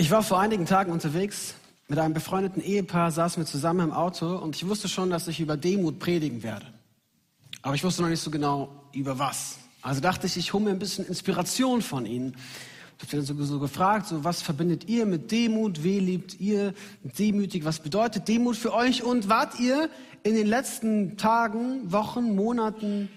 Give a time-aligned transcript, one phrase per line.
[0.00, 1.52] Ich war vor einigen Tagen unterwegs
[1.88, 5.40] mit einem befreundeten Ehepaar, saßen wir zusammen im Auto und ich wusste schon, dass ich
[5.40, 6.64] über Demut predigen werde.
[7.60, 9.58] Aber ich wusste noch nicht so genau, über was.
[9.82, 12.34] Also dachte ich, ich hole mir ein bisschen Inspiration von ihnen.
[12.96, 15.84] Ich habe dann so, gefragt, so, was verbindet ihr mit Demut?
[15.84, 16.72] Wie liebt ihr
[17.02, 17.66] demütig?
[17.66, 19.02] Was bedeutet Demut für euch?
[19.02, 19.90] Und wart ihr
[20.22, 23.10] in den letzten Tagen, Wochen, Monaten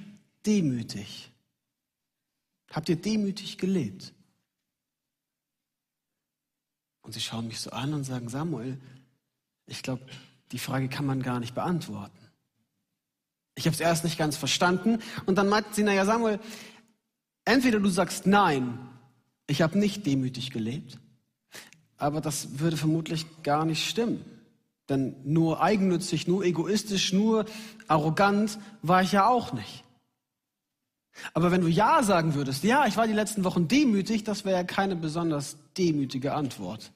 [0.46, 1.32] demütig?
[2.74, 4.12] Habt ihr demütig gelebt?
[7.04, 8.80] Und sie schauen mich so an und sagen, Samuel,
[9.68, 10.02] ich glaube,
[10.52, 12.18] die Frage kann man gar nicht beantworten.
[13.56, 16.40] Ich habe es erst nicht ganz verstanden und dann meinten sie, naja Samuel,
[17.46, 18.80] entweder du sagst nein,
[19.46, 20.98] ich habe nicht demütig gelebt,
[21.98, 24.26] aber das würde vermutlich gar nicht stimmen.
[24.90, 27.46] Denn nur eigennützig, nur egoistisch, nur
[27.88, 29.84] arrogant war ich ja auch nicht.
[31.34, 34.58] Aber wenn du Ja sagen würdest, ja, ich war die letzten Wochen demütig, das wäre
[34.58, 36.92] ja keine besonders demütige Antwort.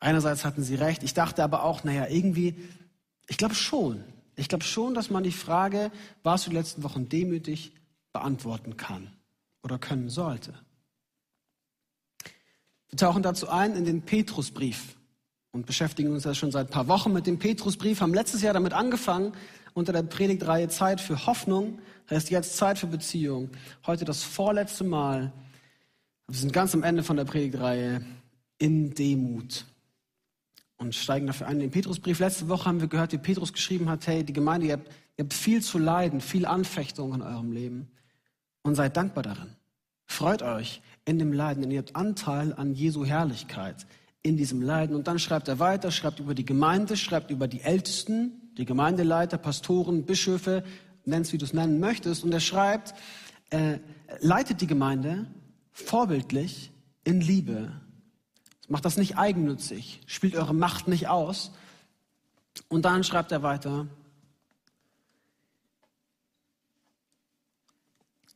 [0.00, 2.56] Einerseits hatten sie recht, ich dachte aber auch, naja, irgendwie,
[3.28, 4.02] ich glaube schon,
[4.34, 5.92] ich glaube schon, dass man die Frage,
[6.22, 7.72] warst du die letzten Wochen demütig,
[8.12, 9.10] beantworten kann
[9.62, 10.54] oder können sollte.
[12.88, 14.96] Wir tauchen dazu ein in den Petrusbrief
[15.52, 18.54] und beschäftigen uns ja schon seit ein paar Wochen mit dem Petrusbrief, haben letztes Jahr
[18.54, 19.32] damit angefangen,
[19.74, 21.78] unter der Predigtreihe Zeit für Hoffnung,
[22.10, 23.50] heißt jetzt Zeit für Beziehung.
[23.86, 25.32] Heute das vorletzte Mal.
[26.28, 28.04] Wir sind ganz am Ende von der Predigtreihe
[28.58, 29.66] in Demut
[30.76, 32.18] und steigen dafür ein in den Petrusbrief.
[32.18, 35.24] Letzte Woche haben wir gehört, wie Petrus geschrieben hat, hey, die Gemeinde, ihr habt, ihr
[35.24, 37.90] habt viel zu leiden, viel Anfechtung in eurem Leben
[38.62, 39.56] und seid dankbar darin.
[40.06, 43.86] Freut euch in dem Leiden, denn ihr habt Anteil an Jesu Herrlichkeit
[44.22, 44.94] in diesem Leiden.
[44.94, 49.38] Und dann schreibt er weiter, schreibt über die Gemeinde, schreibt über die Ältesten, die Gemeindeleiter,
[49.38, 50.64] Pastoren, Bischöfe,
[51.04, 52.24] nennst wie du es nennen möchtest.
[52.24, 52.94] Und er schreibt,
[53.50, 53.78] äh,
[54.20, 55.26] leitet die Gemeinde
[55.72, 56.70] vorbildlich
[57.04, 57.72] in Liebe.
[58.68, 61.52] Macht das nicht eigennützig, spielt eure Macht nicht aus.
[62.68, 63.86] Und dann schreibt er weiter,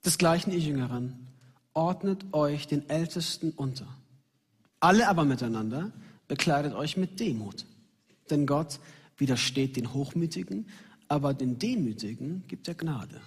[0.05, 1.29] desgleichen ihr Jüngeren,
[1.75, 3.87] ordnet euch den Ältesten unter.
[4.81, 5.93] Alle aber miteinander
[6.29, 7.67] bekleidet euch mit Demut.
[8.31, 8.81] Denn Gott
[9.17, 10.69] widersteht den Hochmütigen,
[11.09, 13.21] aber den Demütigen gibt er Gnade.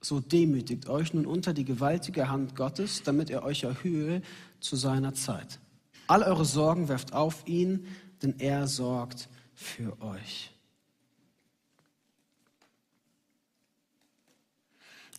[0.00, 4.22] So demütigt euch nun unter die gewaltige Hand Gottes, damit er euch erhöhe
[4.60, 5.60] zu seiner Zeit.
[6.08, 7.86] All eure Sorgen werft auf ihn,
[8.20, 10.50] denn er sorgt für euch.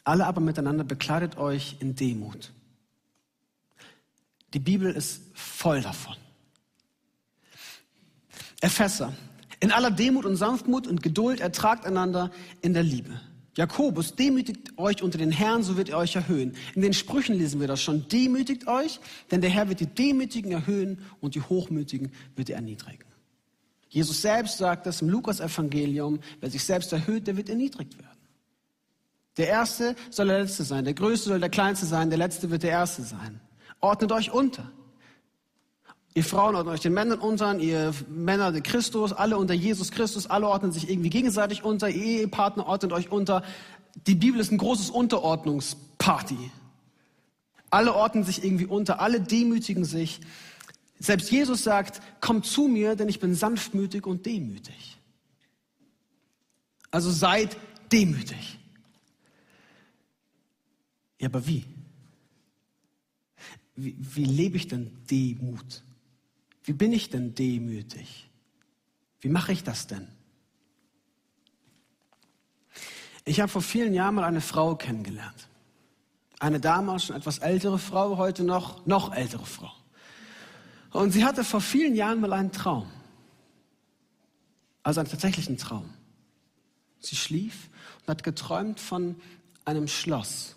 [0.04, 2.52] Alle aber miteinander bekleidet euch in Demut.
[4.54, 6.18] Die Bibel ist voll davon.
[8.60, 9.14] Epheser
[9.64, 12.32] in aller Demut und Sanftmut und Geduld ertragt einander
[12.62, 13.22] in der Liebe.
[13.56, 16.58] Jakobus, demütigt euch unter den Herrn, so wird er euch erhöhen.
[16.76, 18.06] In den Sprüchen lesen wir das schon.
[18.10, 19.00] Demütigt euch,
[19.32, 23.06] denn der Herr wird die Demütigen erhöhen und die Hochmütigen wird er erniedrigen.
[23.88, 28.20] Jesus selbst sagt das im Lukas-Evangelium, wer sich selbst erhöht, der wird erniedrigt werden.
[29.38, 32.64] Der Erste soll der Letzte sein, der Größte soll der Kleinste sein, der Letzte wird
[32.64, 33.40] der Erste sein.
[33.80, 34.70] Ordnet euch unter.
[36.16, 40.28] Ihr Frauen ordnet euch den Männern unter, ihr Männer der Christus, alle unter Jesus Christus,
[40.28, 43.44] alle ordnen sich irgendwie gegenseitig unter, ihr Ehepartner ordnet euch unter.
[44.06, 46.38] Die Bibel ist ein großes Unterordnungsparty.
[47.72, 50.22] Alle ordnen sich irgendwie unter, alle demütigen sich.
[51.00, 55.00] Selbst Jesus sagt, kommt zu mir, denn ich bin sanftmütig und demütig.
[56.92, 57.58] Also seid
[57.92, 58.60] demütig.
[61.20, 61.66] Ja, aber wie?
[63.76, 65.82] Wie, wie lebe ich denn Demut?
[66.64, 68.30] Wie bin ich denn demütig?
[69.20, 70.08] Wie mache ich das denn?
[73.26, 75.48] Ich habe vor vielen Jahren mal eine Frau kennengelernt.
[76.40, 79.72] Eine damals schon etwas ältere Frau, heute noch noch ältere Frau.
[80.92, 82.90] Und sie hatte vor vielen Jahren mal einen Traum.
[84.84, 85.90] Also einen tatsächlichen Traum.
[87.00, 87.70] Sie schlief
[88.02, 89.16] und hat geträumt von
[89.66, 90.56] einem Schloss.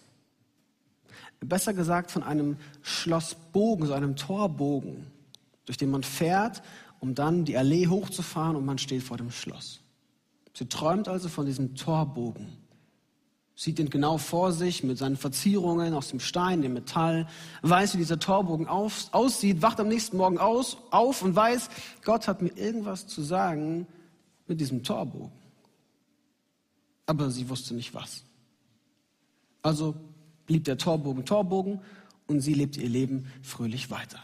[1.41, 5.06] Besser gesagt von einem Schlossbogen, so einem Torbogen
[5.66, 6.62] durch den man fährt,
[7.00, 9.80] um dann die Allee hochzufahren und man steht vor dem Schloss.
[10.54, 12.46] Sie träumt also von diesem Torbogen,
[13.54, 17.28] sieht ihn genau vor sich mit seinen Verzierungen aus dem Stein, dem Metall,
[17.62, 21.68] weiß, wie dieser Torbogen auf, aussieht, wacht am nächsten Morgen aus, auf und weiß,
[22.04, 23.86] Gott hat mir irgendwas zu sagen
[24.46, 25.32] mit diesem Torbogen.
[27.04, 28.24] Aber sie wusste nicht was.
[29.62, 29.94] Also
[30.46, 31.80] blieb der Torbogen Torbogen
[32.26, 34.20] und sie lebte ihr Leben fröhlich weiter.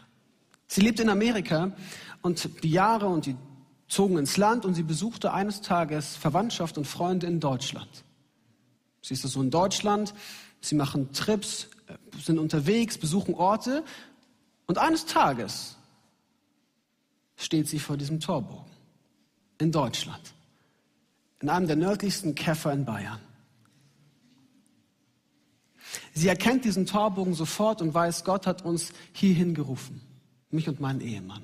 [0.72, 1.70] Sie lebte in Amerika
[2.22, 3.36] und die Jahre und die
[3.88, 8.04] zogen ins Land und sie besuchte eines Tages Verwandtschaft und Freunde in Deutschland.
[9.02, 10.14] Sie ist so also in Deutschland,
[10.62, 13.84] sie machen Trips, äh, sind unterwegs, besuchen Orte
[14.66, 15.76] Und eines Tages
[17.36, 18.64] steht sie vor diesem Torbogen
[19.58, 20.32] in Deutschland,
[21.40, 23.20] in einem der nördlichsten Käfer in Bayern.
[26.14, 30.00] Sie erkennt diesen Torbogen sofort und weiß, Gott hat uns hierhin gerufen,
[30.52, 31.42] mich und meinen Ehemann.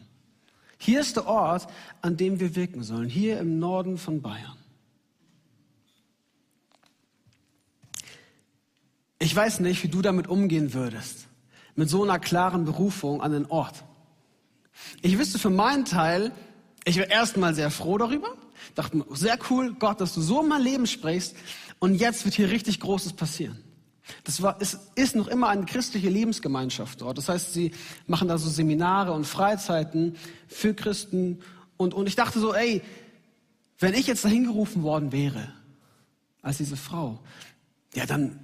[0.78, 1.66] Hier ist der Ort,
[2.02, 4.56] an dem wir wirken sollen, hier im Norden von Bayern.
[9.18, 11.26] Ich weiß nicht, wie du damit umgehen würdest,
[11.74, 13.84] mit so einer klaren Berufung an den Ort.
[15.02, 16.32] Ich wüsste für meinen Teil,
[16.84, 18.34] ich wäre erstmal sehr froh darüber,
[18.76, 21.34] dachte mir, sehr cool, Gott, dass du so in mein Leben sprichst
[21.80, 23.62] und jetzt wird hier richtig Großes passieren.
[24.24, 27.18] Das war, es ist noch immer eine christliche Lebensgemeinschaft dort.
[27.18, 27.72] Das heißt, sie
[28.06, 30.16] machen da so Seminare und Freizeiten
[30.46, 31.40] für Christen.
[31.76, 32.82] Und, und ich dachte so, ey,
[33.78, 35.52] wenn ich jetzt dahin gerufen worden wäre,
[36.42, 37.20] als diese Frau,
[37.94, 38.38] ja, dann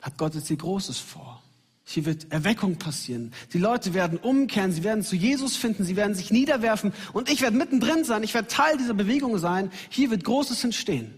[0.00, 1.42] hat Gott jetzt hier Großes vor.
[1.84, 3.32] Hier wird Erweckung passieren.
[3.54, 7.40] Die Leute werden umkehren, sie werden zu Jesus finden, sie werden sich niederwerfen und ich
[7.40, 9.70] werde mittendrin sein, ich werde Teil dieser Bewegung sein.
[9.88, 11.14] Hier wird Großes entstehen.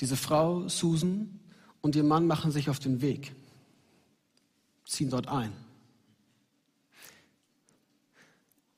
[0.00, 1.40] Diese Frau, Susan,
[1.80, 3.34] und ihr Mann machen sich auf den Weg,
[4.84, 5.52] ziehen dort ein.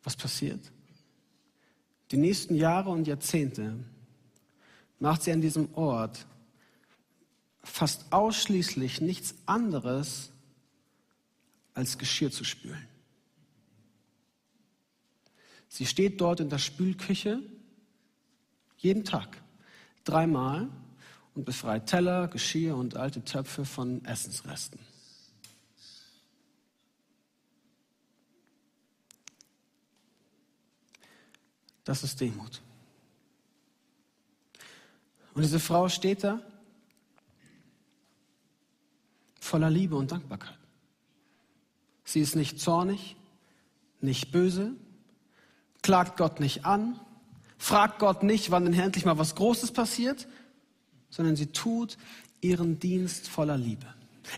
[0.03, 0.61] Was passiert?
[2.11, 3.85] Die nächsten Jahre und Jahrzehnte
[4.99, 6.26] macht sie an diesem Ort
[7.62, 10.31] fast ausschließlich nichts anderes,
[11.75, 12.88] als Geschirr zu spülen.
[15.69, 17.41] Sie steht dort in der Spülküche
[18.79, 19.41] jeden Tag,
[20.05, 20.69] dreimal
[21.38, 24.81] und befreit Teller, Geschirr und alte Töpfe von Essensresten.
[31.85, 32.61] Das ist Demut.
[35.32, 36.43] Und diese Frau steht da
[39.38, 40.58] voller Liebe und Dankbarkeit.
[42.02, 43.14] Sie ist nicht zornig,
[44.00, 44.73] nicht böse,
[45.82, 46.99] klagt Gott nicht an,
[47.58, 50.26] fragt Gott nicht, wann denn endlich mal was Großes passiert,
[51.11, 51.99] sondern sie tut
[52.41, 53.87] ihren Dienst voller Liebe.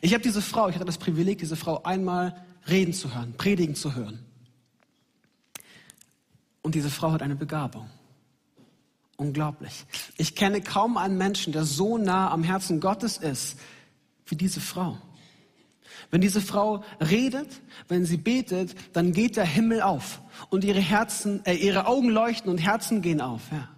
[0.00, 3.74] Ich habe diese Frau, ich hatte das Privileg, diese Frau einmal reden zu hören, predigen
[3.74, 4.20] zu hören.
[6.62, 7.88] Und diese Frau hat eine Begabung.
[9.16, 9.84] Unglaublich.
[10.16, 13.58] Ich kenne kaum einen Menschen, der so nah am Herzen Gottes ist
[14.26, 14.96] wie diese Frau.
[16.10, 21.44] Wenn diese Frau redet, wenn sie betet, dann geht der Himmel auf und ihre Herzen,
[21.44, 23.42] äh, ihre Augen leuchten und Herzen gehen auf.
[23.52, 23.68] Ja.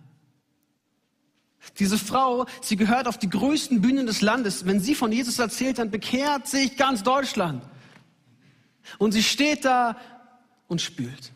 [1.79, 4.67] Diese Frau, sie gehört auf die größten Bühnen des Landes.
[4.67, 7.65] Wenn sie von Jesus erzählt, dann bekehrt sich ganz Deutschland.
[8.99, 9.97] Und sie steht da
[10.69, 11.33] und spült.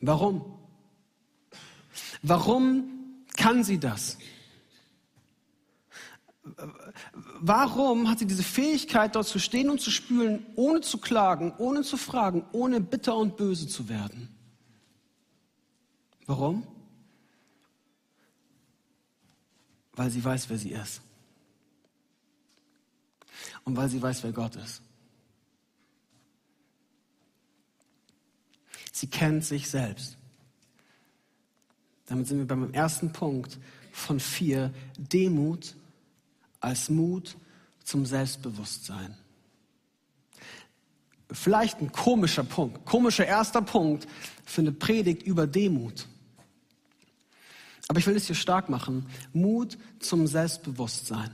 [0.00, 0.58] Warum?
[2.22, 4.18] Warum kann sie das?
[7.40, 11.82] Warum hat sie diese Fähigkeit, dort zu stehen und zu spülen, ohne zu klagen, ohne
[11.82, 14.35] zu fragen, ohne bitter und böse zu werden?
[16.26, 16.66] Warum?
[19.92, 21.00] Weil sie weiß, wer sie ist.
[23.64, 24.82] Und weil sie weiß, wer Gott ist.
[28.92, 30.16] Sie kennt sich selbst.
[32.06, 33.58] Damit sind wir beim ersten Punkt
[33.92, 34.72] von vier.
[34.96, 35.74] Demut
[36.60, 37.36] als Mut
[37.84, 39.16] zum Selbstbewusstsein.
[41.30, 44.06] Vielleicht ein komischer Punkt, komischer erster Punkt
[44.44, 46.06] für eine Predigt über Demut.
[47.88, 49.06] Aber ich will es hier stark machen.
[49.32, 51.30] Mut zum Selbstbewusstsein.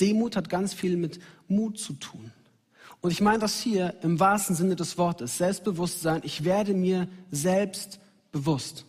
[0.00, 2.32] Demut hat ganz viel mit Mut zu tun.
[3.00, 5.38] Und ich meine das hier im wahrsten Sinne des Wortes.
[5.38, 6.22] Selbstbewusstsein.
[6.24, 8.00] Ich werde mir selbst
[8.32, 8.84] bewusst.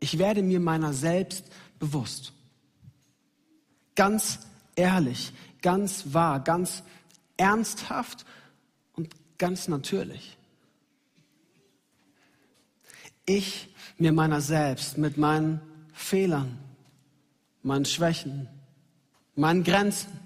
[0.00, 1.46] Ich werde mir meiner selbst
[1.78, 2.32] bewusst.
[3.94, 4.40] Ganz
[4.76, 6.82] ehrlich, ganz wahr, ganz
[7.36, 8.24] ernsthaft
[8.94, 10.36] und ganz natürlich.
[13.26, 15.60] Ich mir meiner selbst mit meinen
[15.92, 16.58] Fehlern,
[17.62, 18.48] meinen Schwächen,
[19.34, 20.20] meinen Grenzen,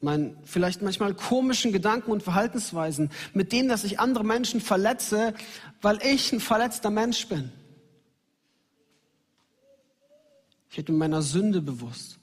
[0.00, 5.34] meinen vielleicht manchmal komischen Gedanken und Verhaltensweisen, mit denen, dass ich andere Menschen verletze,
[5.80, 7.52] weil ich ein verletzter Mensch bin.
[10.70, 12.18] Ich hätte mir meiner Sünde bewusst.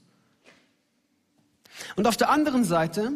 [1.95, 3.13] Und auf der anderen Seite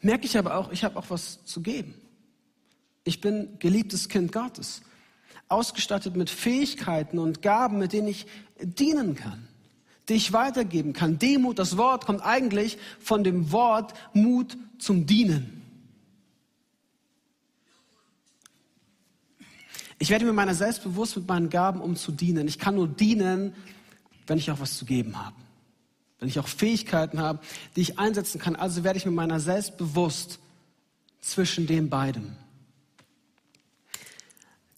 [0.00, 1.99] merke ich aber auch, ich habe auch was zu geben.
[3.04, 4.82] Ich bin geliebtes Kind Gottes,
[5.48, 8.26] ausgestattet mit Fähigkeiten und Gaben, mit denen ich
[8.62, 9.48] dienen kann,
[10.08, 11.18] die ich weitergeben kann.
[11.18, 15.60] Demut, das Wort kommt eigentlich von dem Wort Mut zum Dienen.
[20.02, 22.48] Ich werde mir meiner selbst bewusst mit meinen Gaben, um zu dienen.
[22.48, 23.54] Ich kann nur dienen,
[24.26, 25.36] wenn ich auch was zu geben habe.
[26.18, 27.40] Wenn ich auch Fähigkeiten habe,
[27.76, 28.56] die ich einsetzen kann.
[28.56, 30.38] Also werde ich mir meiner selbst bewusst
[31.20, 32.34] zwischen den beiden.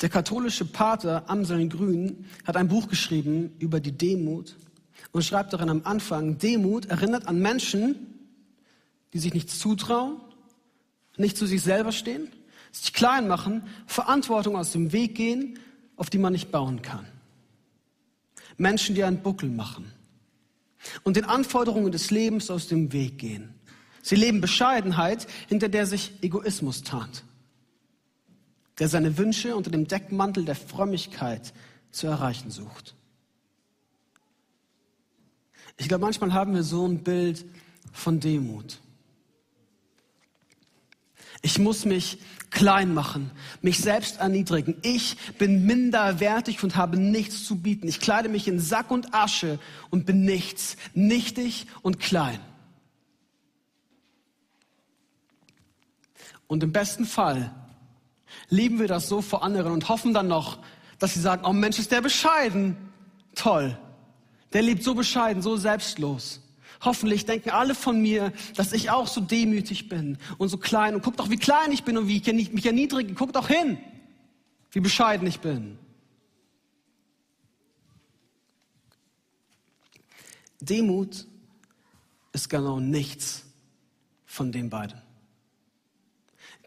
[0.03, 4.57] Der katholische Pater Amseln Grün hat ein Buch geschrieben über die Demut
[5.13, 7.95] und schreibt darin am Anfang, Demut erinnert an Menschen,
[9.13, 10.21] die sich nichts zutrauen,
[11.17, 12.27] nicht zu sich selber stehen,
[12.73, 15.59] sich klein machen, Verantwortung aus dem Weg gehen,
[15.95, 17.07] auf die man nicht bauen kann.
[18.57, 19.93] Menschen, die einen Buckel machen
[21.05, 23.55] und den Anforderungen des Lebens aus dem Weg gehen.
[24.03, 27.23] Sie leben Bescheidenheit, hinter der sich Egoismus tarnt,
[28.83, 31.53] der seine Wünsche unter dem Deckmantel der Frömmigkeit
[31.93, 32.97] zu erreichen sucht.
[35.77, 37.45] Ich glaube, manchmal haben wir so ein Bild
[37.93, 38.81] von Demut.
[41.43, 42.19] Ich muss mich
[42.51, 44.75] klein machen, mich selbst erniedrigen.
[44.83, 47.87] Ich bin minderwertig und habe nichts zu bieten.
[47.87, 49.61] Ich kleide mich in Sack und Asche
[49.91, 52.41] und bin nichts, nichtig und klein.
[56.49, 57.55] Und im besten Fall
[58.49, 60.59] lieben wir das so vor anderen und hoffen dann noch,
[60.99, 62.77] dass sie sagen, oh Mensch, ist der bescheiden.
[63.35, 63.77] Toll.
[64.53, 66.41] Der lebt so bescheiden, so selbstlos.
[66.85, 70.95] Hoffentlich denken alle von mir, dass ich auch so demütig bin und so klein.
[70.95, 73.15] Und guckt doch, wie klein ich bin und wie ich mich erniedrige.
[73.15, 73.79] Guckt doch hin,
[74.73, 75.79] wie bescheiden ich bin.
[80.61, 81.27] Demut
[82.33, 83.45] ist genau nichts
[84.25, 85.02] von den beiden.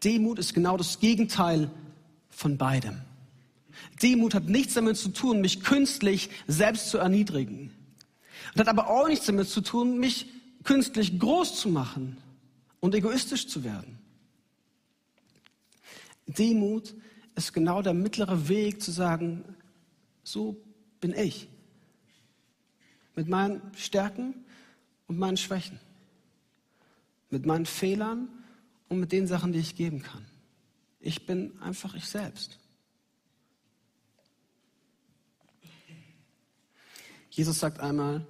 [0.04, 1.70] Demut ist genau das Gegenteil
[2.28, 3.00] von beidem.
[4.02, 7.72] Demut hat nichts damit zu tun, mich künstlich selbst zu erniedrigen.
[8.54, 10.26] Und hat aber auch nichts damit zu tun, mich
[10.64, 12.18] künstlich groß zu machen
[12.80, 13.98] und egoistisch zu werden.
[16.26, 16.94] Demut
[17.34, 19.44] ist genau der mittlere Weg zu sagen,
[20.24, 20.56] so
[21.00, 21.48] bin ich.
[23.14, 24.34] Mit meinen Stärken
[25.06, 25.78] und meinen Schwächen.
[27.30, 28.28] Mit meinen Fehlern
[28.88, 30.24] und mit den Sachen, die ich geben kann.
[31.00, 32.58] Ich bin einfach ich selbst.
[37.30, 38.26] Jesus sagt einmal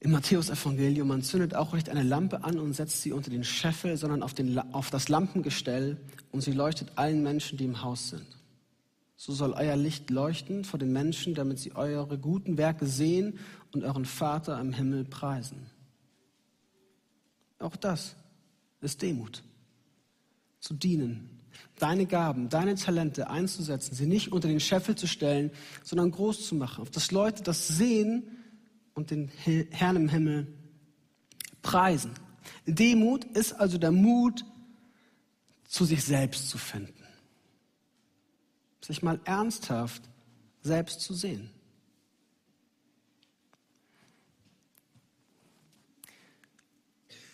[0.00, 3.96] im Matthäus-Evangelium, man zündet auch nicht eine Lampe an und setzt sie unter den Scheffel,
[3.96, 5.96] sondern auf, den, auf das Lampengestell
[6.30, 8.26] und sie leuchtet allen Menschen, die im Haus sind.
[9.16, 13.40] So soll euer Licht leuchten vor den Menschen, damit sie eure guten Werke sehen
[13.72, 15.66] und euren Vater im Himmel preisen.
[17.58, 18.14] Auch das
[18.80, 19.42] ist Demut.
[20.60, 21.40] Zu dienen,
[21.78, 25.50] deine Gaben, deine Talente einzusetzen, sie nicht unter den Scheffel zu stellen,
[25.84, 28.24] sondern groß zu machen, auf dass Leute das sehen
[28.94, 30.52] und den Herrn im Himmel
[31.62, 32.12] preisen.
[32.66, 34.44] Demut ist also der Mut,
[35.64, 37.04] zu sich selbst zu finden.
[38.80, 40.02] Sich mal ernsthaft
[40.62, 41.50] selbst zu sehen.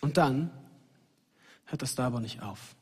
[0.01, 0.51] Und dann
[1.75, 2.73] hört das da aber nicht auf.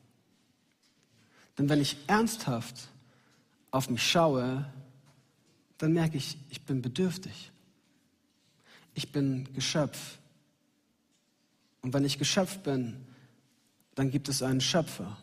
[1.58, 2.90] Denn wenn ich ernsthaft
[3.72, 4.72] auf mich schaue,
[5.78, 7.50] dann merke ich, ich bin bedürftig.
[8.94, 10.18] Ich bin Geschöpf.
[11.82, 13.04] Und wenn ich Geschöpf bin,
[13.96, 15.18] dann gibt es einen Schöpfer.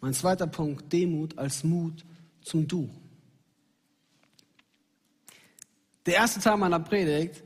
[0.00, 2.06] Mein zweiter Punkt, Demut als Mut
[2.40, 2.88] zum Du.
[6.06, 7.42] Der erste Teil meiner Predigt,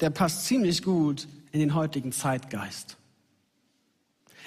[0.00, 2.96] der passt ziemlich gut in den heutigen Zeitgeist.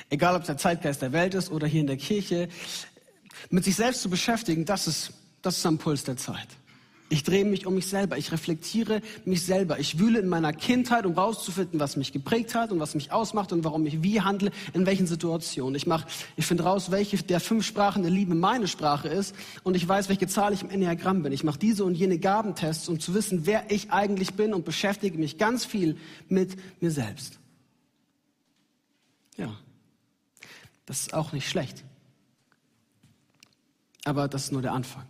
[0.10, 2.50] Egal, ob es der Zeitgeist der Welt ist oder hier in der Kirche,
[3.50, 5.12] mit sich selbst zu beschäftigen, das ist,
[5.42, 6.48] das ist am Puls der Zeit.
[7.08, 11.06] Ich drehe mich um mich selber, ich reflektiere mich selber, ich wühle in meiner Kindheit,
[11.06, 14.50] um rauszufinden, was mich geprägt hat und was mich ausmacht und warum ich wie handle,
[14.74, 15.76] in welchen Situationen.
[15.76, 15.86] Ich
[16.36, 20.10] ich finde raus, welche der fünf Sprachen der Liebe meine Sprache ist und ich weiß,
[20.10, 21.32] welche Zahl ich im Enneagramm bin.
[21.32, 25.20] Ich mache diese und jene Gabentests, um zu wissen, wer ich eigentlich bin und beschäftige
[25.20, 25.98] mich ganz viel
[26.28, 27.38] mit mir selbst.
[29.38, 29.56] Ja.
[30.86, 31.84] Das ist auch nicht schlecht.
[34.04, 35.06] Aber das ist nur der Anfang.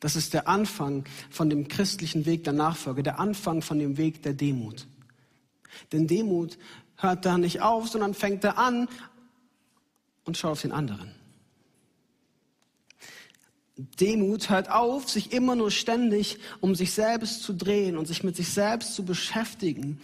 [0.00, 4.22] Das ist der Anfang von dem christlichen Weg der Nachfolge, der Anfang von dem Weg
[4.22, 4.86] der Demut.
[5.92, 6.58] Denn Demut
[6.96, 8.88] hört da nicht auf, sondern fängt da an
[10.24, 11.10] und schaut auf den anderen.
[13.76, 18.36] Demut hört auf, sich immer nur ständig um sich selbst zu drehen und sich mit
[18.36, 20.00] sich selbst zu beschäftigen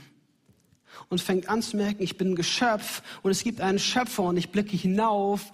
[1.08, 4.36] und fängt an zu merken, ich bin ein Geschöpf und es gibt einen Schöpfer und
[4.36, 5.52] ich blicke hinauf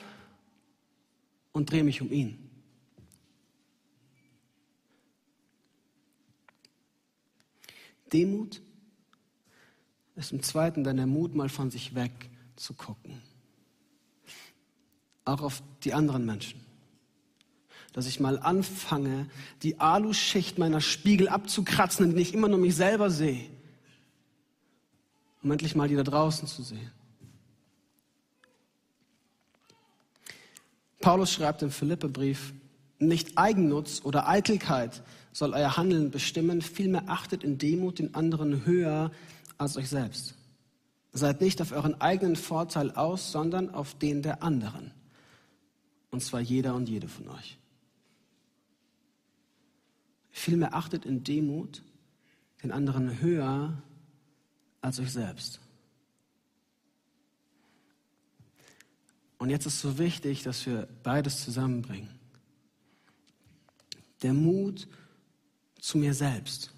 [1.53, 2.39] und drehe mich um ihn.
[8.13, 8.61] Demut
[10.15, 13.21] ist im zweiten dann der Mut, mal von sich weg zu gucken.
[15.25, 16.67] Auch auf die anderen Menschen.
[17.93, 19.27] dass ich mal anfange,
[19.63, 23.49] die Aluschicht meiner Spiegel abzukratzen, in denen ich immer nur mich selber sehe,
[25.47, 26.91] um endlich mal die da draußen zu sehen.
[31.01, 32.53] Paulus schreibt im Philippebrief,
[32.99, 39.13] nicht Eigennutz oder Eitelkeit soll euer Handeln bestimmen, vielmehr achtet in Demut den anderen höher
[39.57, 40.35] als euch selbst.
[41.13, 44.91] Seid nicht auf euren eigenen Vorteil aus, sondern auf den der anderen.
[46.11, 47.57] Und zwar jeder und jede von euch.
[50.33, 51.85] Vielmehr achtet in Demut
[52.65, 53.81] den anderen höher
[54.87, 55.59] als euch selbst.
[59.37, 62.09] Und jetzt ist so wichtig, dass wir beides zusammenbringen.
[64.23, 64.87] Der Mut
[65.81, 66.71] zu mir selbst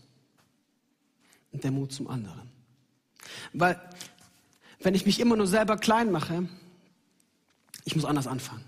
[1.53, 2.50] und der Mut zum anderen.
[3.53, 3.79] Weil
[4.81, 6.49] wenn ich mich immer nur selber klein mache,
[7.85, 8.65] ich muss anders anfangen.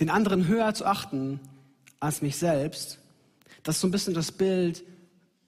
[0.00, 1.40] Den anderen höher zu achten
[2.00, 2.98] als mich selbst,
[3.62, 4.82] das ist so ein bisschen das Bild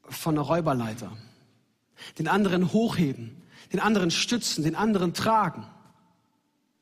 [0.05, 1.17] von einer Räuberleiter.
[2.19, 3.43] Den anderen hochheben,
[3.73, 5.67] den anderen stützen, den anderen tragen,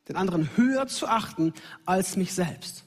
[0.08, 1.52] den anderen höher zu achten
[1.84, 2.84] als mich selbst.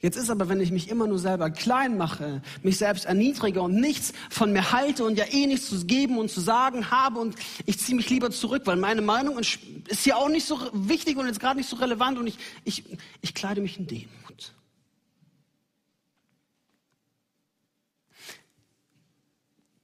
[0.00, 3.74] Jetzt ist aber, wenn ich mich immer nur selber klein mache, mich selbst erniedrige und
[3.74, 7.34] nichts von mir halte und ja eh nichts zu geben und zu sagen habe und
[7.66, 11.26] ich ziehe mich lieber zurück, weil meine Meinung ist ja auch nicht so wichtig und
[11.26, 12.84] jetzt gerade nicht so relevant und ich, ich,
[13.20, 14.29] ich kleide mich in Demut.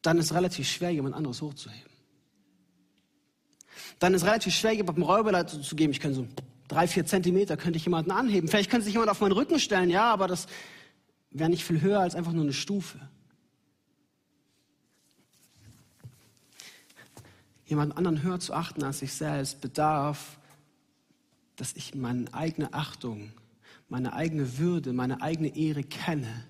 [0.06, 1.90] Dann ist es relativ schwer, jemand anderes hochzuheben.
[3.98, 5.90] Dann ist es relativ schwer, jemandem Räuberleiter zu geben.
[5.90, 6.28] Ich kann so
[6.68, 8.48] drei, vier Zentimeter könnte ich jemanden anheben.
[8.48, 10.46] Vielleicht könnte sich jemand auf meinen Rücken stellen, ja, aber das
[11.32, 13.00] wäre nicht viel höher als einfach nur eine Stufe.
[17.64, 20.38] Jemand anderen höher zu achten als sich selbst bedarf,
[21.56, 23.32] dass ich meine eigene Achtung,
[23.88, 26.44] meine eigene Würde, meine eigene Ehre kenne.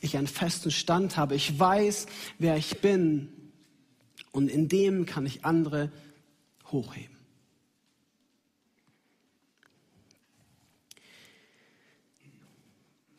[0.00, 1.34] Ich einen festen Stand habe.
[1.34, 2.06] Ich weiß,
[2.38, 3.28] wer ich bin.
[4.30, 5.90] Und in dem kann ich andere
[6.70, 7.16] hochheben.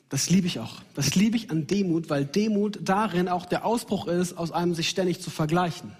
[0.09, 0.81] Das liebe ich auch.
[0.95, 4.89] Das liebe ich an Demut, weil Demut darin auch der Ausbruch ist, aus einem sich
[4.89, 5.95] ständig zu vergleichen.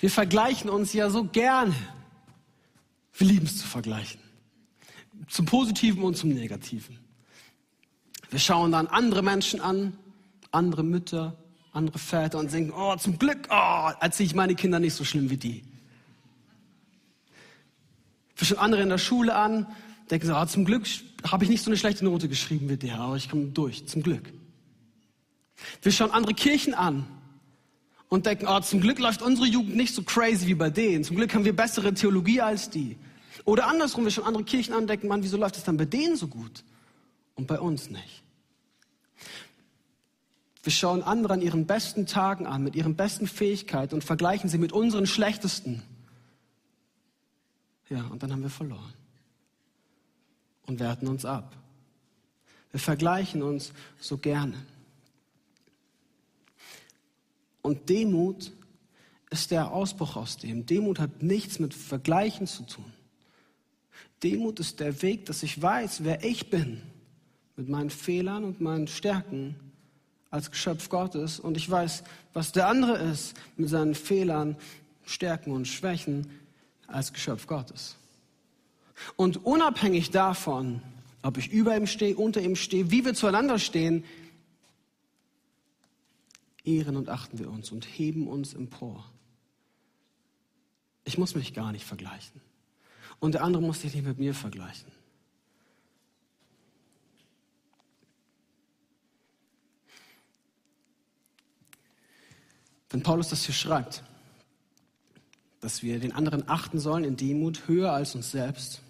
[0.00, 1.74] Wir vergleichen uns ja so gerne.
[3.14, 4.20] Wir lieben es zu vergleichen.
[5.28, 6.98] Zum Positiven und zum Negativen.
[8.30, 9.96] Wir schauen dann andere Menschen an,
[10.50, 11.36] andere Mütter,
[11.72, 15.30] andere Väter und denken, oh, zum Glück, oh, erziehe ich meine Kinder nicht so schlimm
[15.30, 15.62] wie die.
[18.36, 19.66] Wir schauen andere in der Schule an,
[20.10, 20.86] denken so, oh, zum Glück
[21.30, 24.02] habe ich nicht so eine schlechte Note geschrieben wie der, aber ich komme durch, zum
[24.02, 24.32] Glück.
[25.82, 27.06] Wir schauen andere Kirchen an
[28.08, 31.04] und denken, oh, zum Glück läuft unsere Jugend nicht so crazy wie bei denen.
[31.04, 32.96] Zum Glück haben wir bessere Theologie als die.
[33.44, 35.84] Oder andersrum, wir schauen andere Kirchen an und denken, Mann, wieso läuft es dann bei
[35.84, 36.64] denen so gut
[37.36, 38.22] und bei uns nicht?
[40.64, 44.58] Wir schauen andere an ihren besten Tagen an, mit ihren besten Fähigkeiten und vergleichen sie
[44.58, 45.80] mit unseren schlechtesten.
[47.88, 48.92] Ja, und dann haben wir verloren
[50.66, 51.56] und werten uns ab.
[52.72, 54.56] Wir vergleichen uns so gerne.
[57.62, 58.52] Und Demut
[59.30, 60.66] ist der Ausbruch aus dem.
[60.66, 62.92] Demut hat nichts mit Vergleichen zu tun.
[64.22, 66.82] Demut ist der Weg, dass ich weiß, wer ich bin,
[67.56, 69.56] mit meinen Fehlern und meinen Stärken
[70.30, 71.40] als Geschöpf Gottes.
[71.40, 74.56] Und ich weiß, was der andere ist, mit seinen Fehlern,
[75.04, 76.28] Stärken und Schwächen
[76.86, 77.96] als Geschöpf Gottes.
[79.16, 80.82] Und unabhängig davon,
[81.22, 84.04] ob ich über ihm stehe, unter ihm stehe, wie wir zueinander stehen,
[86.64, 89.04] ehren und achten wir uns und heben uns empor.
[91.04, 92.40] Ich muss mich gar nicht vergleichen.
[93.20, 94.90] Und der andere muss sich nicht mit mir vergleichen.
[102.90, 104.02] Wenn Paulus das hier schreibt,
[105.60, 108.82] dass wir den anderen achten sollen in Demut höher als uns selbst,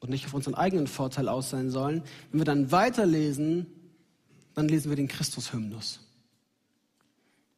[0.00, 2.02] und nicht auf unseren eigenen Vorteil aus sein sollen.
[2.30, 3.66] Wenn wir dann weiterlesen,
[4.54, 6.00] dann lesen wir den Christus-Hymnus.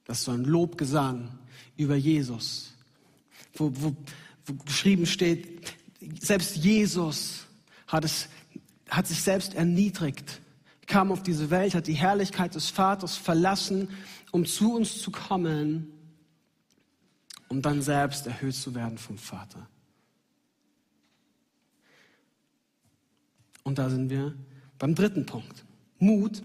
[0.05, 1.39] Das ist so ein Lobgesang
[1.77, 2.75] über Jesus,
[3.55, 3.97] wo, wo,
[4.45, 5.73] wo geschrieben steht,
[6.21, 7.47] selbst Jesus
[7.87, 8.29] hat, es,
[8.91, 10.41] hat sich selbst erniedrigt,
[10.93, 13.89] kam auf diese Welt, hat die Herrlichkeit des Vaters verlassen,
[14.31, 15.91] um zu uns zu kommen,
[17.49, 19.67] um dann selbst erhöht zu werden vom Vater.
[23.63, 24.35] Und da sind wir
[24.79, 25.65] beim dritten Punkt.
[25.99, 26.43] Mut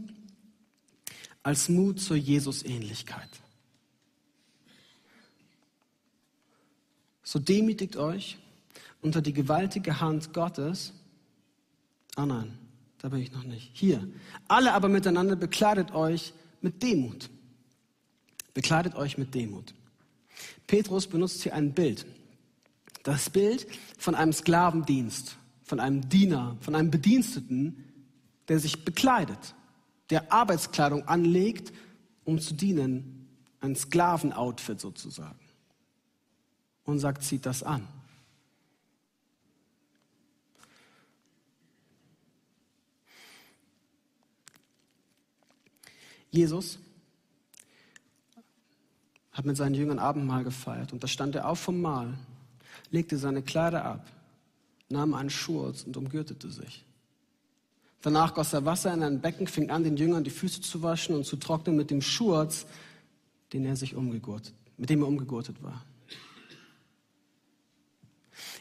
[1.43, 3.29] als Mut zur Jesusähnlichkeit.
[7.21, 8.37] So demütigt euch
[9.01, 10.93] unter die gewaltige Hand Gottes.
[12.15, 12.57] Ah nein,
[12.99, 13.71] Da bin ich noch nicht.
[13.73, 14.07] Hier.
[14.47, 17.29] Alle aber miteinander bekleidet euch mit Demut.
[18.53, 19.73] Bekleidet euch mit Demut.
[20.65, 22.05] Petrus benutzt hier ein Bild.
[23.03, 27.85] Das Bild von einem Sklavendienst, von einem Diener, von einem Bediensteten,
[28.47, 29.55] der sich bekleidet,
[30.09, 31.73] der Arbeitskleidung anlegt,
[32.25, 33.27] um zu dienen,
[33.61, 35.39] ein Sklavenoutfit sozusagen.
[36.83, 37.87] Und sagt, zieht das an.
[46.29, 46.79] Jesus
[49.31, 52.17] hat mit seinen Jüngern Abendmahl gefeiert und da stand er auf vom Mahl,
[52.89, 54.11] legte seine Kleider ab,
[54.89, 56.83] nahm einen Schurz und umgürtete sich.
[58.01, 61.15] Danach goss er Wasser in ein Becken, fing an, den Jüngern die Füße zu waschen
[61.15, 62.65] und zu trocknen mit dem Schurz,
[63.53, 65.83] den er sich umgegurtet, mit dem er umgegurtet war.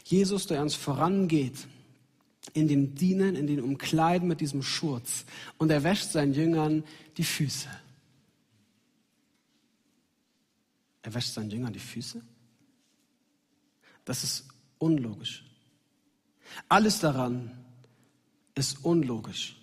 [0.03, 1.67] Jesus, der uns vorangeht,
[2.53, 5.25] in dem Dienen, in dem Umkleiden mit diesem Schurz.
[5.57, 6.83] Und er wäscht seinen Jüngern
[7.17, 7.67] die Füße.
[11.03, 12.21] Er wäscht seinen Jüngern die Füße?
[14.05, 15.43] Das ist unlogisch.
[16.69, 17.51] Alles daran
[18.55, 19.55] ist unlogisch.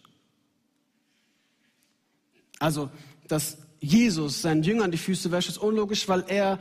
[2.59, 2.91] Also,
[3.29, 6.59] dass Jesus seinen Jüngern die Füße wäscht, ist unlogisch, weil er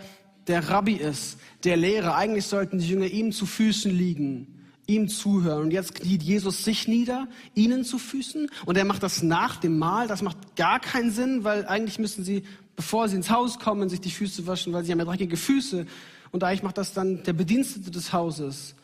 [0.48, 2.16] der Rabbi ist, der Lehrer.
[2.16, 5.64] Eigentlich sollten die Jünger ihm zu Füßen liegen ihm zuhören.
[5.64, 8.50] Und jetzt kniet Jesus sich nieder, ihnen zu Füßen.
[8.66, 10.08] Und er macht das nach dem Mahl.
[10.08, 12.44] Das macht gar keinen Sinn, weil eigentlich müssen sie,
[12.76, 15.86] bevor sie ins Haus kommen, sich die Füße waschen, weil sie haben ja dreckige Füße.
[16.32, 18.76] Und eigentlich macht das dann der Bedienstete des Hauses.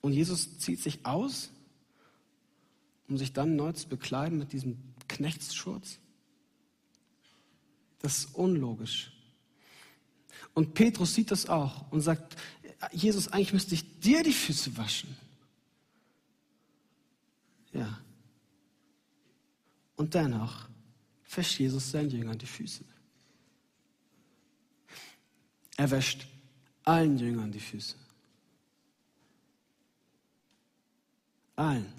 [0.00, 1.50] Und Jesus zieht sich aus,
[3.08, 4.76] um sich dann neu zu bekleiden mit diesem
[5.08, 5.98] Knechtsschurz.
[8.00, 9.12] Das ist unlogisch.
[10.54, 12.36] Und Petrus sieht das auch und sagt,
[12.90, 15.16] Jesus, eigentlich müsste ich dir die Füße waschen.
[17.72, 18.00] Ja.
[19.96, 20.68] Und dennoch
[21.34, 22.84] wäscht Jesus seinen Jüngern die Füße.
[25.76, 26.26] Er wäscht
[26.84, 27.96] allen Jüngern die Füße.
[31.56, 31.92] Allen.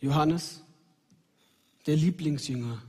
[0.00, 0.62] Johannes,
[1.86, 2.82] der Lieblingsjünger,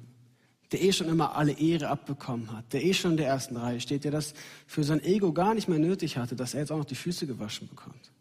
[0.72, 3.82] der eh schon immer alle Ehre abbekommen hat, der eh schon in der ersten Reihe
[3.82, 4.34] steht, der das
[4.68, 7.28] für sein Ego gar nicht mehr nötig hatte, dass er jetzt auch noch die Füße
[7.28, 8.12] gewaschen bekommt.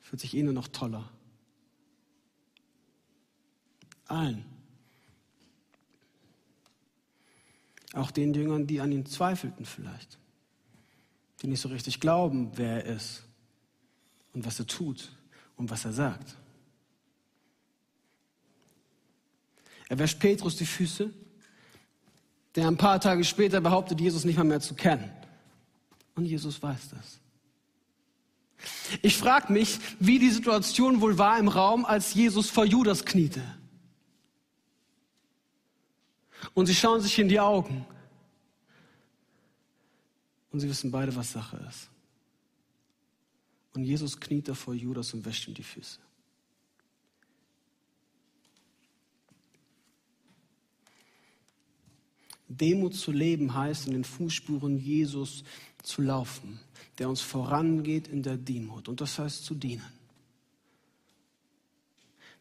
[0.00, 1.08] Fühlt sich eh nur noch toller.
[4.06, 4.44] Allen.
[7.92, 10.18] Auch den Jüngern, die an ihn zweifelten vielleicht.
[11.42, 13.24] Die nicht so richtig glauben, wer er ist
[14.32, 15.12] und was er tut
[15.56, 16.36] und was er sagt.
[19.90, 21.12] Er wäscht Petrus die Füße,
[22.54, 25.10] der ein paar Tage später behauptet, Jesus nicht mal mehr zu kennen.
[26.14, 27.18] Und Jesus weiß das.
[29.02, 33.42] Ich frage mich, wie die Situation wohl war im Raum, als Jesus vor Judas kniete.
[36.54, 37.84] Und sie schauen sich in die Augen.
[40.52, 41.88] Und sie wissen beide, was Sache ist.
[43.74, 45.98] Und Jesus kniet da vor Judas und wäscht ihm die Füße.
[52.50, 55.44] Demut zu leben heißt, in den Fußspuren Jesus
[55.82, 56.58] zu laufen,
[56.98, 58.88] der uns vorangeht in der Demut.
[58.88, 59.84] Und das heißt zu dienen.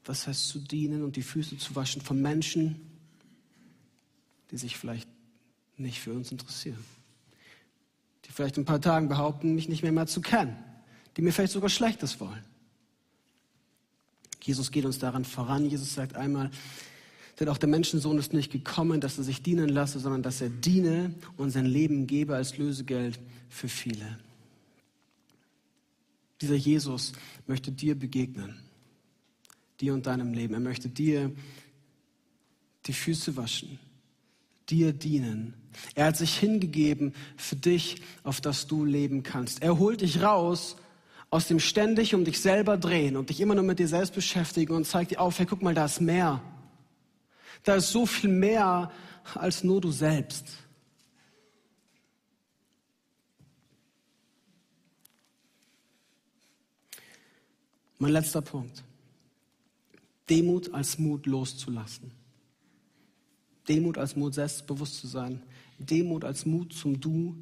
[0.03, 2.81] Das heißt zu dienen und die Füße zu waschen von Menschen,
[4.49, 5.07] die sich vielleicht
[5.77, 6.83] nicht für uns interessieren.
[8.25, 10.57] Die vielleicht in ein paar Tagen behaupten, mich nicht mehr mal zu kennen.
[11.15, 12.43] Die mir vielleicht sogar Schlechtes wollen.
[14.41, 15.69] Jesus geht uns daran voran.
[15.69, 16.49] Jesus sagt einmal,
[17.39, 20.49] denn auch der Menschensohn ist nicht gekommen, dass er sich dienen lasse, sondern dass er
[20.49, 24.19] diene und sein Leben gebe als Lösegeld für viele.
[26.41, 27.13] Dieser Jesus
[27.47, 28.59] möchte dir begegnen,
[29.79, 30.53] dir und deinem Leben.
[30.53, 31.31] Er möchte dir
[32.85, 33.79] die Füße waschen,
[34.69, 35.53] dir dienen.
[35.95, 39.61] Er hat sich hingegeben für dich, auf das du leben kannst.
[39.61, 40.75] Er holt dich raus
[41.29, 44.73] aus dem ständig um dich selber drehen und dich immer nur mit dir selbst beschäftigen
[44.73, 46.41] und zeigt dir auf, hey, guck mal, da ist mehr.
[47.63, 48.91] Da ist so viel mehr
[49.35, 50.45] als nur du selbst.
[57.97, 58.83] Mein letzter Punkt.
[60.29, 62.11] Demut als Mut loszulassen.
[63.67, 65.43] Demut als Mut, selbstbewusst zu sein.
[65.77, 67.35] Demut als Mut zum Du.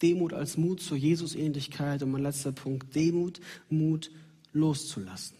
[0.00, 2.02] Demut als Mut zur Jesusähnlichkeit.
[2.02, 2.94] Und mein letzter Punkt.
[2.94, 4.10] Demut, Mut
[4.52, 5.36] loszulassen.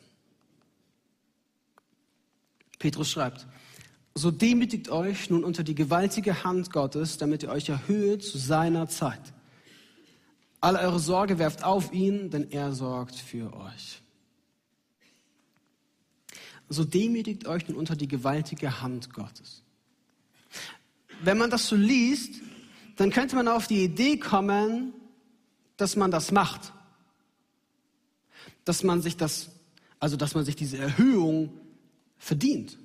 [2.79, 3.47] Petrus schreibt,
[4.16, 8.88] so demütigt euch nun unter die gewaltige Hand Gottes, damit ihr euch erhöht zu seiner
[8.88, 9.20] Zeit.
[10.61, 14.02] Alle eure Sorge werft auf ihn, denn er sorgt für euch.
[16.68, 19.62] so demütigt euch nun unter die gewaltige Hand Gottes.
[21.22, 22.40] Wenn man das so liest,
[22.96, 24.92] dann könnte man auf die Idee kommen,
[25.76, 26.72] dass man das macht.
[28.64, 29.50] Dass man sich das,
[30.00, 31.52] also dass man sich diese Erhöhung
[32.16, 32.79] verdient.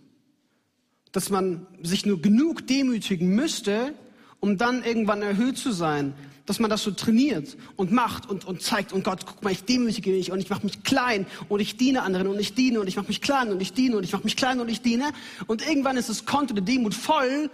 [1.11, 3.93] Dass man sich nur genug demütigen müsste,
[4.39, 6.13] um dann irgendwann erhöht zu sein.
[6.45, 9.63] Dass man das so trainiert und macht und, und zeigt, und Gott, guck mal, ich
[9.63, 12.87] demütige mich und ich mache mich klein und ich diene anderen und ich diene und
[12.87, 15.11] ich mache mich klein und ich diene und ich mache mich klein und ich diene.
[15.47, 17.49] Und irgendwann ist das Konto der Demut voll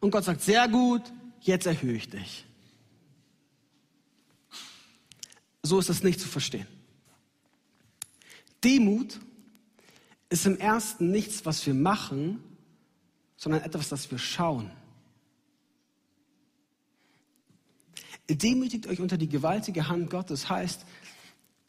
[0.00, 1.02] und Gott sagt, sehr gut,
[1.40, 2.46] jetzt erhöhe ich dich.
[5.62, 6.66] So ist es nicht zu verstehen.
[8.64, 9.20] Demut
[10.28, 12.42] ist im ersten nichts, was wir machen,
[13.40, 14.70] sondern etwas, das wir schauen.
[18.28, 20.84] Demütigt euch unter die gewaltige Hand Gottes heißt,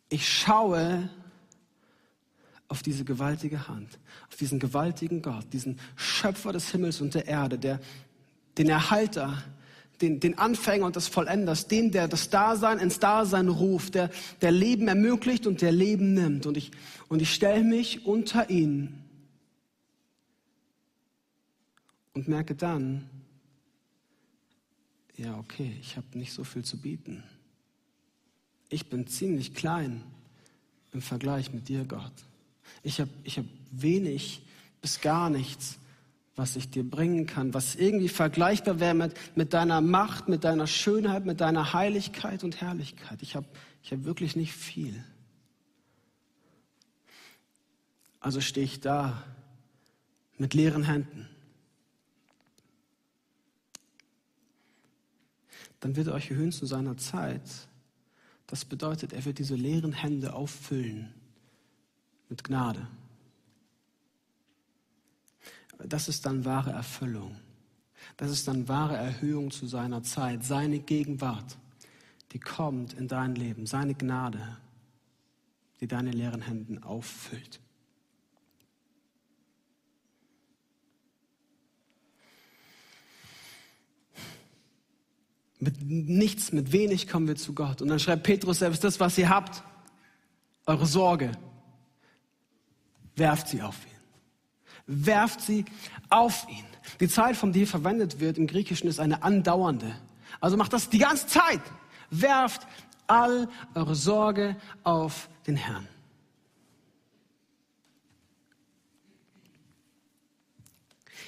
[0.09, 1.09] ich schaue
[2.67, 3.87] auf diese gewaltige Hand,
[4.29, 7.79] auf diesen gewaltigen Gott, diesen Schöpfer des Himmels und der Erde, der,
[8.57, 9.41] den Erhalter,
[10.01, 14.09] den, den Anfänger und des Vollenders, den, der das Dasein ins Dasein ruft, der,
[14.41, 16.45] der Leben ermöglicht und der Leben nimmt.
[16.45, 16.71] Und ich,
[17.07, 19.00] und ich stelle mich unter ihn
[22.13, 23.09] und merke dann,
[25.17, 27.23] ja, okay, ich habe nicht so viel zu bieten.
[28.69, 30.03] Ich bin ziemlich klein
[30.93, 32.13] im Vergleich mit dir, Gott.
[32.83, 34.41] Ich habe ich hab wenig
[34.81, 35.77] bis gar nichts
[36.35, 40.67] was ich dir bringen kann, was irgendwie vergleichbar wäre mit, mit deiner Macht, mit deiner
[40.67, 43.21] Schönheit, mit deiner Heiligkeit und Herrlichkeit.
[43.21, 43.45] Ich habe
[43.83, 45.03] ich hab wirklich nicht viel.
[48.19, 49.23] Also stehe ich da
[50.37, 51.27] mit leeren Händen.
[55.81, 57.41] Dann wird er euch erhöhen zu seiner Zeit.
[58.47, 61.13] Das bedeutet, er wird diese leeren Hände auffüllen
[62.29, 62.87] mit Gnade
[65.87, 67.35] das ist dann wahre Erfüllung.
[68.17, 70.43] Das ist dann wahre Erhöhung zu seiner Zeit.
[70.43, 71.57] Seine Gegenwart,
[72.31, 73.65] die kommt in dein Leben.
[73.65, 74.57] Seine Gnade,
[75.79, 77.59] die deine leeren Händen auffüllt.
[85.61, 87.81] Mit nichts, mit wenig kommen wir zu Gott.
[87.81, 89.63] Und dann schreibt Petrus selbst das, was ihr habt,
[90.65, 91.31] eure Sorge,
[93.15, 93.91] werft sie auf ihn
[94.91, 95.65] werft sie
[96.09, 96.65] auf ihn.
[96.99, 99.95] Die Zeit, von der verwendet wird im Griechischen, ist eine andauernde.
[100.39, 101.61] Also macht das die ganze Zeit.
[102.09, 102.67] Werft
[103.07, 105.87] all eure Sorge auf den Herrn.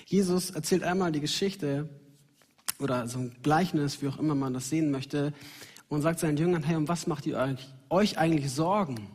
[0.05, 1.89] Jesus erzählt einmal die Geschichte
[2.83, 5.33] oder so ein Gleichnis, wie auch immer man das sehen möchte,
[5.89, 7.57] und sagt seinen Jüngern, hey, um was macht ihr
[7.89, 9.09] euch eigentlich Sorgen?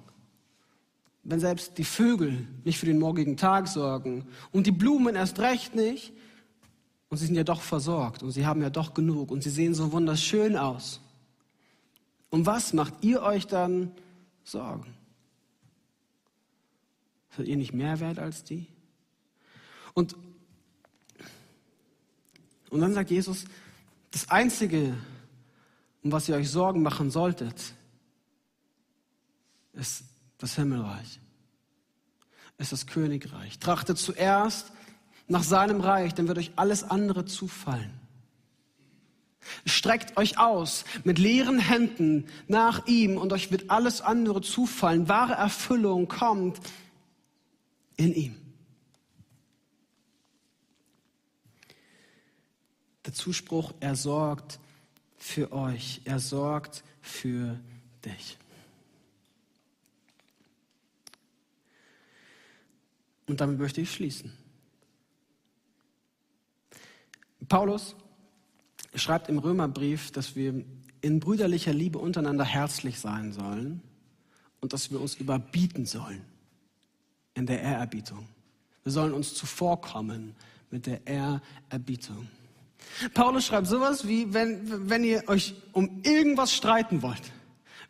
[1.28, 5.74] wenn selbst die Vögel nicht für den morgigen Tag sorgen und die Blumen erst recht
[5.74, 6.12] nicht,
[7.10, 9.74] und sie sind ja doch versorgt und sie haben ja doch genug und sie sehen
[9.74, 11.00] so wunderschön aus.
[12.30, 13.92] Um was macht ihr euch dann
[14.44, 14.94] Sorgen?
[17.34, 18.66] Seid ihr nicht mehr wert als die?
[19.94, 20.16] Und,
[22.70, 23.44] und dann sagt Jesus,
[24.10, 24.94] das Einzige,
[26.02, 27.74] um was ihr euch Sorgen machen solltet,
[29.72, 30.04] ist
[30.38, 31.20] das Himmelreich.
[32.58, 33.58] ist das Königreich.
[33.58, 34.72] Trachtet zuerst
[35.28, 37.92] nach seinem Reich, dann wird euch alles andere zufallen.
[39.64, 45.08] Streckt euch aus mit leeren Händen nach ihm und euch wird alles andere zufallen.
[45.08, 46.58] Wahre Erfüllung kommt
[47.96, 48.47] in ihm.
[53.08, 54.60] Der Zuspruch, er sorgt
[55.16, 57.58] für euch, er sorgt für
[58.04, 58.36] dich.
[63.26, 64.30] Und damit möchte ich schließen.
[67.48, 67.96] Paulus
[68.94, 70.62] schreibt im Römerbrief, dass wir
[71.00, 73.80] in brüderlicher Liebe untereinander herzlich sein sollen
[74.60, 76.26] und dass wir uns überbieten sollen
[77.32, 78.28] in der Ehrerbietung.
[78.82, 80.36] Wir sollen uns zuvorkommen
[80.70, 82.28] mit der Ehrerbietung.
[83.14, 87.32] Paulus schreibt sowas wie, wenn, wenn ihr euch um irgendwas streiten wollt,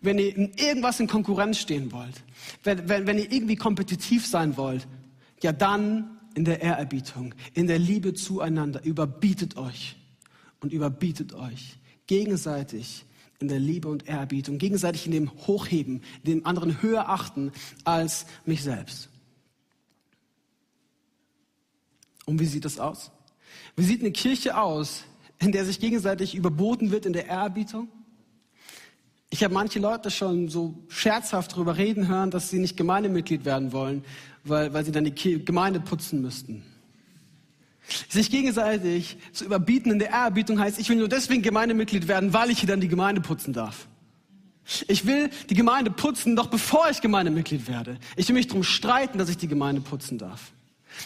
[0.00, 2.22] wenn ihr in irgendwas in Konkurrenz stehen wollt,
[2.64, 4.86] wenn, wenn, wenn ihr irgendwie kompetitiv sein wollt,
[5.42, 9.96] ja dann in der Ehrerbietung, in der Liebe zueinander, überbietet euch
[10.60, 13.04] und überbietet euch gegenseitig
[13.40, 17.52] in der Liebe und Ehrerbietung, gegenseitig in dem Hochheben, in dem anderen höher achten
[17.84, 19.08] als mich selbst.
[22.26, 23.10] Und wie sieht das aus?
[23.78, 25.04] Wie sieht eine Kirche aus,
[25.38, 27.86] in der sich gegenseitig überboten wird in der Ehrerbietung?
[29.30, 33.72] Ich habe manche Leute schon so scherzhaft darüber reden hören, dass sie nicht Gemeindemitglied werden
[33.72, 34.04] wollen,
[34.42, 36.64] weil, weil sie dann die Gemeinde putzen müssten.
[38.08, 42.50] Sich gegenseitig zu überbieten in der Ehrerbietung heißt, ich will nur deswegen Gemeindemitglied werden, weil
[42.50, 43.86] ich hier dann die Gemeinde putzen darf.
[44.88, 47.98] Ich will die Gemeinde putzen, doch bevor ich Gemeindemitglied werde.
[48.16, 50.52] Ich will mich darum streiten, dass ich die Gemeinde putzen darf.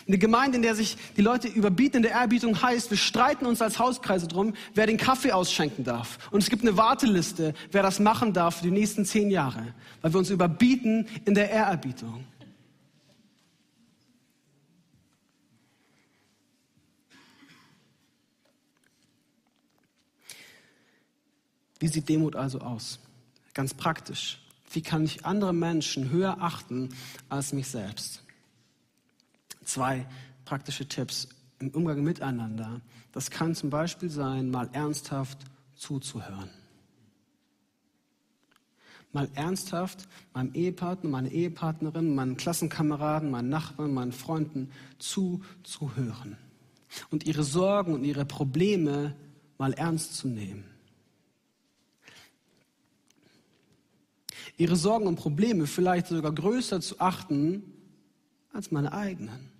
[0.07, 3.63] Eine Gemeinde, in der sich die Leute überbieten in der Ehrbietung heißt, wir streiten uns
[3.63, 6.19] als Hauskreise drum, wer den Kaffee ausschenken darf.
[6.31, 10.13] Und es gibt eine Warteliste, wer das machen darf für die nächsten zehn Jahre, weil
[10.13, 12.25] wir uns überbieten in der Ehrerbietung.
[21.83, 23.01] Wie sieht Demut also aus?
[23.55, 24.39] Ganz praktisch.
[24.71, 26.91] Wie kann ich andere Menschen höher achten
[27.29, 28.23] als mich selbst?
[29.65, 30.07] Zwei
[30.45, 31.29] praktische Tipps
[31.63, 32.81] im Umgang miteinander.
[33.13, 35.39] Das kann zum Beispiel sein, mal ernsthaft
[35.77, 36.51] zuzuhören.
[39.13, 46.37] Mal ernsthaft meinem Ehepartner, meiner Ehepartnerin, meinen Klassenkameraden, meinen Nachbarn, meinen Freunden zuzuhören.
[47.11, 49.15] Und ihre Sorgen und ihre Probleme
[49.59, 50.65] mal ernst zu nehmen.
[54.57, 57.63] Ihre Sorgen und Probleme vielleicht sogar größer zu achten
[58.53, 59.52] als meine eigenen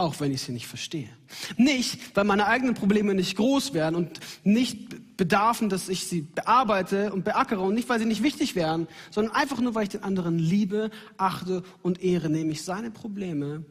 [0.00, 1.08] auch wenn ich sie nicht verstehe.
[1.56, 7.12] Nicht, weil meine eigenen Probleme nicht groß wären und nicht bedarfen, dass ich sie bearbeite
[7.12, 10.02] und beackere und nicht, weil sie nicht wichtig wären, sondern einfach nur, weil ich den
[10.02, 13.64] anderen liebe, achte und ehre, nämlich seine Probleme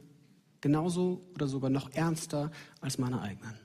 [0.62, 3.56] genauso oder sogar noch ernster als meine eigenen.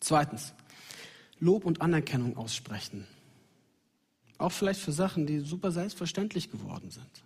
[0.00, 0.52] Zweitens,
[1.38, 3.06] Lob und Anerkennung aussprechen.
[4.38, 7.22] Auch vielleicht für Sachen, die super selbstverständlich geworden sind.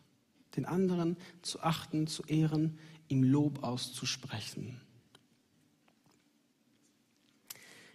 [0.56, 2.78] Den anderen zu achten, zu ehren,
[3.08, 4.80] ihm Lob auszusprechen.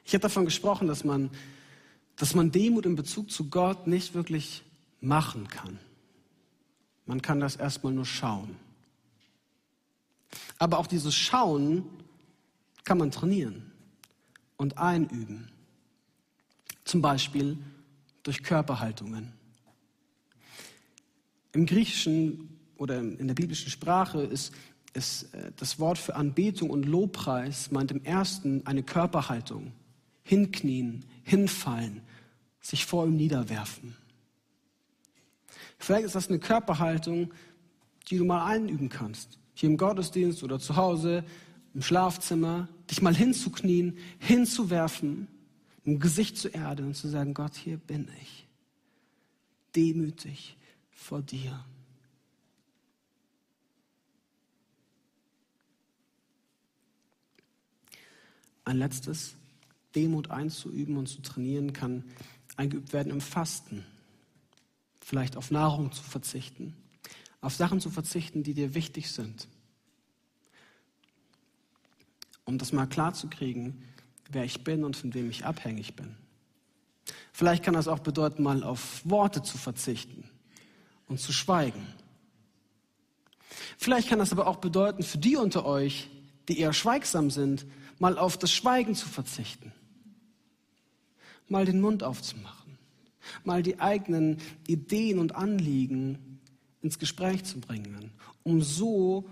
[0.05, 1.29] Ich habe davon gesprochen, dass man,
[2.15, 4.63] dass man Demut in Bezug zu Gott nicht wirklich
[4.99, 5.79] machen kann.
[7.05, 8.55] Man kann das erstmal nur schauen.
[10.57, 11.85] Aber auch dieses Schauen
[12.83, 13.71] kann man trainieren
[14.57, 15.49] und einüben.
[16.83, 17.57] Zum Beispiel
[18.23, 19.33] durch Körperhaltungen.
[21.53, 24.53] Im Griechischen oder in der biblischen Sprache ist
[24.93, 29.71] ist äh, das Wort für Anbetung und Lobpreis meint im ersten eine Körperhaltung.
[30.23, 32.01] Hinknien, hinfallen,
[32.61, 33.95] sich vor ihm niederwerfen.
[35.77, 37.33] Vielleicht ist das eine Körperhaltung,
[38.07, 39.39] die du mal einüben kannst.
[39.53, 41.23] Hier im Gottesdienst oder zu Hause,
[41.73, 45.27] im Schlafzimmer, dich mal hinzuknien, hinzuwerfen,
[45.83, 48.47] im Gesicht zur Erde und zu sagen, Gott, hier bin ich.
[49.75, 50.57] Demütig
[50.91, 51.65] vor dir.
[58.63, 59.35] Ein letztes,
[59.95, 62.03] Demut einzuüben und zu trainieren, kann
[62.55, 63.85] eingeübt werden im Fasten.
[64.99, 66.75] Vielleicht auf Nahrung zu verzichten,
[67.41, 69.47] auf Sachen zu verzichten, die dir wichtig sind.
[72.45, 73.83] Um das mal klarzukriegen,
[74.29, 76.15] wer ich bin und von wem ich abhängig bin.
[77.33, 80.29] Vielleicht kann das auch bedeuten, mal auf Worte zu verzichten
[81.07, 81.85] und zu schweigen.
[83.77, 86.09] Vielleicht kann das aber auch bedeuten, für die unter euch,
[86.47, 87.65] die eher schweigsam sind,
[88.01, 89.71] mal auf das Schweigen zu verzichten,
[91.47, 92.79] mal den Mund aufzumachen,
[93.43, 96.39] mal die eigenen Ideen und Anliegen
[96.81, 98.11] ins Gespräch zu bringen,
[98.41, 99.29] um so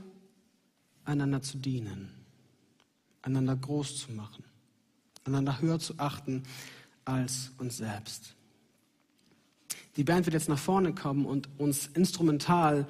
[1.03, 2.12] einander zu dienen,
[3.23, 4.43] einander groß zu machen,
[5.23, 6.43] einander höher zu achten
[7.05, 8.36] als uns selbst.
[9.95, 12.88] Die Band wird jetzt nach vorne kommen und uns instrumental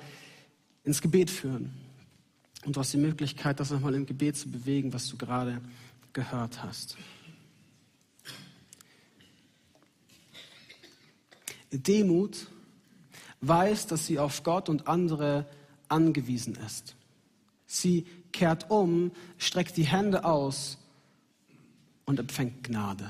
[0.83, 1.73] ins Gebet führen.
[2.65, 5.61] Und du hast die Möglichkeit, das nochmal im Gebet zu bewegen, was du gerade
[6.13, 6.97] gehört hast.
[11.71, 12.47] Demut
[13.41, 15.45] weiß, dass sie auf Gott und andere
[15.87, 16.95] angewiesen ist.
[17.65, 20.77] Sie kehrt um, streckt die Hände aus
[22.05, 23.09] und empfängt Gnade.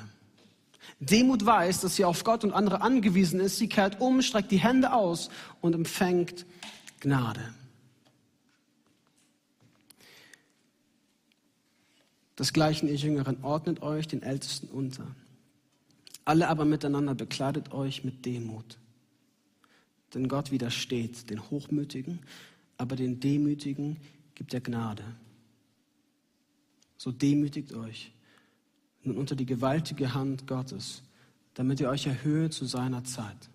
[0.99, 3.57] Demut weiß, dass sie auf Gott und andere angewiesen ist.
[3.57, 5.29] Sie kehrt um, streckt die Hände aus
[5.61, 6.45] und empfängt
[6.99, 7.53] Gnade.
[12.39, 15.05] Desgleichen, ihr Jüngeren, ordnet euch den Ältesten unter.
[16.23, 18.77] Alle aber miteinander bekleidet euch mit Demut.
[20.13, 22.19] Denn Gott widersteht den Hochmütigen,
[22.77, 23.97] aber den Demütigen
[24.35, 25.03] gibt er Gnade.
[26.97, 28.13] So demütigt euch
[29.03, 31.03] nun unter die gewaltige Hand Gottes,
[31.55, 33.49] damit ihr euch erhöhe zu seiner Zeit.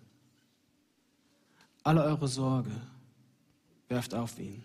[1.83, 2.71] Alle eure Sorge
[3.89, 4.63] werft auf ihn,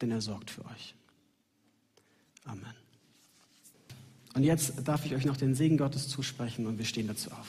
[0.00, 0.94] denn er sorgt für euch.
[2.44, 2.81] Amen.
[4.34, 7.46] Und jetzt darf ich euch noch den Segen Gottes zusprechen und wir stehen dazu auf.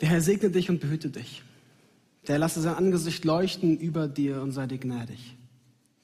[0.00, 1.42] Der Herr segne dich und behüte dich.
[2.26, 5.36] Der lasse sein Angesicht leuchten über dir und sei dir gnädig.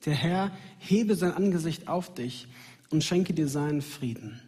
[0.04, 2.46] Der Herr hebe sein Angesicht auf dich
[2.90, 4.40] und schenke dir seinen Frieden.